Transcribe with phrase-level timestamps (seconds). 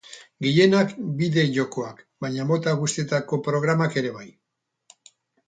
[0.43, 4.27] Gehienak bideo-jokoak, baina mota guztietako programak ere bai.